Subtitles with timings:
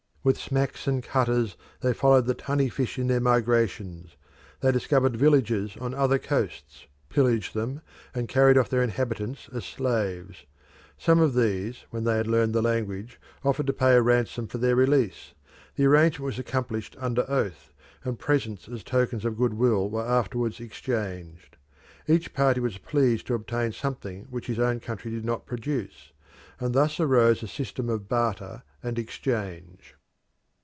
[0.23, 4.17] With smacks and cutters they followed the tunny fish in their migrations;
[4.59, 7.81] they discovered villages on other coasts, pillaged them,
[8.13, 10.45] and carried off their inhabitants as slaves.
[10.95, 14.59] Some of these, when they had learnt the language, offered to pay a ransom for
[14.59, 15.33] their release;
[15.75, 17.73] the arrangement was accomplished under oath,
[18.03, 21.57] and presents as tokens of goodwill were afterwards exchanged.
[22.07, 26.11] Each party was pleased to obtain something which his own country did not produce,
[26.59, 29.95] and thus arose a system of barter and exchange.